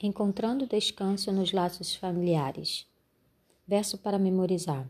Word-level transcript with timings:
Encontrando 0.00 0.64
descanso 0.64 1.32
nos 1.32 1.50
laços 1.50 1.92
familiares. 1.96 2.86
Verso 3.66 3.98
para 3.98 4.16
memorizar. 4.16 4.88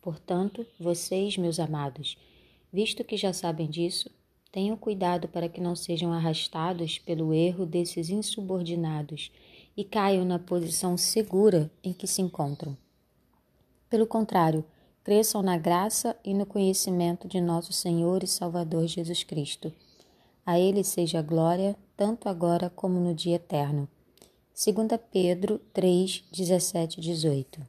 Portanto, 0.00 0.66
vocês, 0.80 1.36
meus 1.36 1.60
amados, 1.60 2.18
visto 2.72 3.04
que 3.04 3.16
já 3.16 3.32
sabem 3.32 3.70
disso, 3.70 4.10
tenham 4.50 4.76
cuidado 4.76 5.28
para 5.28 5.48
que 5.48 5.60
não 5.60 5.76
sejam 5.76 6.12
arrastados 6.12 6.98
pelo 6.98 7.32
erro 7.32 7.64
desses 7.64 8.10
insubordinados 8.10 9.30
e 9.76 9.84
caiam 9.84 10.24
na 10.24 10.40
posição 10.40 10.96
segura 10.96 11.70
em 11.80 11.92
que 11.92 12.08
se 12.08 12.20
encontram. 12.20 12.76
Pelo 13.88 14.08
contrário, 14.08 14.64
cresçam 15.04 15.40
na 15.40 15.56
graça 15.56 16.16
e 16.24 16.34
no 16.34 16.46
conhecimento 16.46 17.28
de 17.28 17.40
nosso 17.40 17.72
Senhor 17.72 18.24
e 18.24 18.26
Salvador 18.26 18.88
Jesus 18.88 19.22
Cristo. 19.22 19.72
A 20.44 20.58
Ele 20.58 20.82
seja 20.82 21.22
glória, 21.22 21.76
tanto 21.96 22.28
agora 22.28 22.68
como 22.68 22.98
no 22.98 23.14
dia 23.14 23.36
eterno. 23.36 23.88
2 24.54 25.00
Pedro 25.10 25.58
3, 25.72 26.24
17 26.30 26.98
e 26.98 27.02
18 27.02 27.66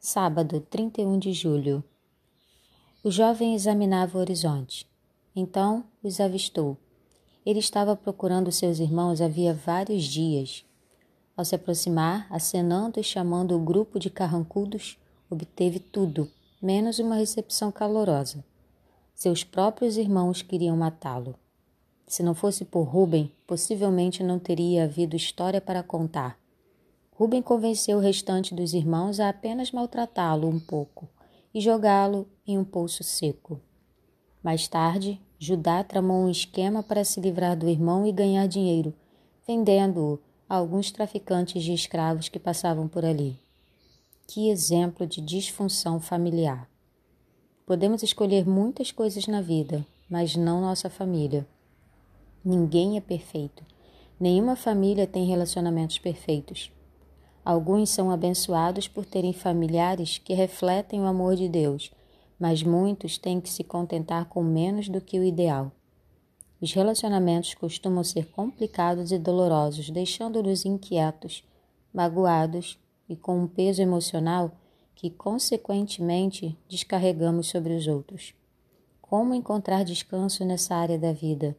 Sábado, 0.00 0.60
31 0.68 1.16
de 1.16 1.32
julho. 1.32 1.84
O 3.04 3.08
jovem 3.08 3.54
examinava 3.54 4.18
o 4.18 4.20
horizonte. 4.20 4.88
Então 5.34 5.84
os 6.02 6.18
avistou. 6.18 6.76
Ele 7.46 7.60
estava 7.60 7.94
procurando 7.94 8.50
seus 8.50 8.80
irmãos 8.80 9.20
havia 9.20 9.54
vários 9.54 10.02
dias. 10.02 10.64
Ao 11.36 11.44
se 11.44 11.54
aproximar, 11.54 12.26
acenando 12.28 12.98
e 12.98 13.04
chamando 13.04 13.54
o 13.54 13.64
grupo 13.64 13.96
de 13.96 14.10
carrancudos, 14.10 14.98
obteve 15.30 15.78
tudo, 15.78 16.28
menos 16.60 16.98
uma 16.98 17.14
recepção 17.14 17.70
calorosa. 17.70 18.44
Seus 19.14 19.44
próprios 19.44 19.96
irmãos 19.96 20.42
queriam 20.42 20.76
matá-lo. 20.76 21.36
Se 22.10 22.24
não 22.24 22.34
fosse 22.34 22.64
por 22.64 22.82
Rubem, 22.82 23.30
possivelmente 23.46 24.20
não 24.20 24.36
teria 24.36 24.82
havido 24.82 25.14
história 25.14 25.60
para 25.60 25.80
contar. 25.80 26.36
Rubem 27.12 27.40
convenceu 27.40 27.98
o 27.98 28.00
restante 28.00 28.52
dos 28.52 28.74
irmãos 28.74 29.20
a 29.20 29.28
apenas 29.28 29.70
maltratá-lo 29.70 30.48
um 30.48 30.58
pouco 30.58 31.08
e 31.54 31.60
jogá-lo 31.60 32.26
em 32.44 32.58
um 32.58 32.64
poço 32.64 33.04
seco. 33.04 33.60
Mais 34.42 34.66
tarde, 34.66 35.20
Judá 35.38 35.84
tramou 35.84 36.24
um 36.24 36.28
esquema 36.28 36.82
para 36.82 37.04
se 37.04 37.20
livrar 37.20 37.56
do 37.56 37.68
irmão 37.68 38.04
e 38.04 38.10
ganhar 38.10 38.48
dinheiro, 38.48 38.92
vendendo-o 39.46 40.18
a 40.48 40.56
alguns 40.56 40.90
traficantes 40.90 41.62
de 41.62 41.72
escravos 41.72 42.28
que 42.28 42.40
passavam 42.40 42.88
por 42.88 43.04
ali. 43.04 43.38
Que 44.26 44.50
exemplo 44.50 45.06
de 45.06 45.20
disfunção 45.20 46.00
familiar! 46.00 46.68
Podemos 47.64 48.02
escolher 48.02 48.44
muitas 48.44 48.90
coisas 48.90 49.28
na 49.28 49.40
vida, 49.40 49.86
mas 50.08 50.34
não 50.34 50.60
nossa 50.60 50.90
família. 50.90 51.46
Ninguém 52.44 52.96
é 52.96 53.00
perfeito. 53.00 53.62
Nenhuma 54.18 54.56
família 54.56 55.06
tem 55.06 55.26
relacionamentos 55.26 55.98
perfeitos. 55.98 56.72
Alguns 57.44 57.90
são 57.90 58.10
abençoados 58.10 58.88
por 58.88 59.04
terem 59.04 59.32
familiares 59.32 60.18
que 60.18 60.34
refletem 60.34 61.00
o 61.00 61.06
amor 61.06 61.36
de 61.36 61.48
Deus, 61.48 61.90
mas 62.38 62.62
muitos 62.62 63.18
têm 63.18 63.40
que 63.40 63.50
se 63.50 63.62
contentar 63.62 64.26
com 64.26 64.42
menos 64.42 64.88
do 64.88 65.00
que 65.00 65.18
o 65.18 65.24
ideal. 65.24 65.70
Os 66.60 66.72
relacionamentos 66.72 67.54
costumam 67.54 68.04
ser 68.04 68.26
complicados 68.26 69.12
e 69.12 69.18
dolorosos, 69.18 69.90
deixando-nos 69.90 70.64
inquietos, 70.64 71.42
magoados 71.92 72.78
e 73.08 73.16
com 73.16 73.40
um 73.40 73.46
peso 73.46 73.80
emocional 73.80 74.52
que, 74.94 75.10
consequentemente, 75.10 76.56
descarregamos 76.68 77.48
sobre 77.48 77.74
os 77.74 77.86
outros. 77.86 78.34
Como 79.00 79.34
encontrar 79.34 79.84
descanso 79.84 80.44
nessa 80.44 80.74
área 80.74 80.98
da 80.98 81.12
vida? 81.12 81.56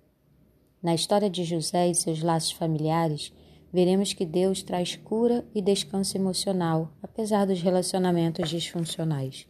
Na 0.82 0.96
história 0.96 1.30
de 1.30 1.44
José 1.44 1.90
e 1.90 1.96
seus 1.96 2.22
laços 2.24 2.52
familiares, 2.52 3.32
veremos 3.72 4.14
que 4.14 4.26
Deus 4.26 4.64
traz 4.64 4.96
cura 4.96 5.46
e 5.54 5.62
descanso 5.62 6.18
emocional, 6.18 6.92
apesar 7.04 7.46
dos 7.46 7.62
relacionamentos 7.62 8.50
disfuncionais. 8.50 9.48